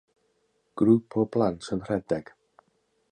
[0.81, 2.33] Grŵp o blant yn rhedeg.